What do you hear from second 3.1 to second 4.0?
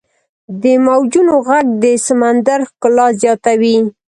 زیاتوي.